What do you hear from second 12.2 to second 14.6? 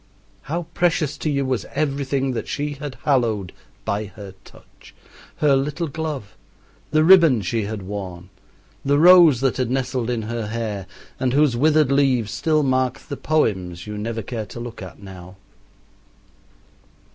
still mark the poems you never care to